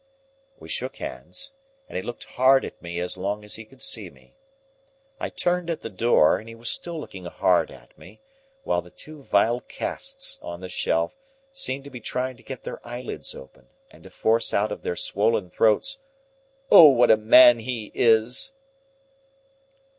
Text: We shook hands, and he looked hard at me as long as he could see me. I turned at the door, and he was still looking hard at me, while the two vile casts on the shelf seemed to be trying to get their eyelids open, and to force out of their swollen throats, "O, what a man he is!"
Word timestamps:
We 0.59 0.67
shook 0.67 0.95
hands, 0.95 1.53
and 1.87 1.95
he 1.95 2.01
looked 2.01 2.23
hard 2.23 2.65
at 2.65 2.81
me 2.81 2.97
as 2.99 3.17
long 3.19 3.43
as 3.43 3.53
he 3.53 3.65
could 3.65 3.83
see 3.83 4.09
me. 4.09 4.33
I 5.19 5.29
turned 5.29 5.69
at 5.69 5.81
the 5.83 5.91
door, 5.91 6.39
and 6.39 6.49
he 6.49 6.55
was 6.55 6.71
still 6.71 6.99
looking 6.99 7.25
hard 7.25 7.69
at 7.69 7.95
me, 7.95 8.19
while 8.63 8.81
the 8.81 8.89
two 8.89 9.21
vile 9.21 9.59
casts 9.59 10.39
on 10.41 10.59
the 10.59 10.69
shelf 10.69 11.15
seemed 11.51 11.83
to 11.83 11.91
be 11.91 11.99
trying 12.01 12.35
to 12.37 12.41
get 12.41 12.63
their 12.63 12.79
eyelids 12.83 13.35
open, 13.35 13.67
and 13.91 14.01
to 14.01 14.09
force 14.09 14.55
out 14.55 14.71
of 14.71 14.81
their 14.81 14.95
swollen 14.95 15.51
throats, 15.51 15.99
"O, 16.71 16.85
what 16.89 17.11
a 17.11 17.15
man 17.17 17.59
he 17.59 17.91
is!" 17.93 18.53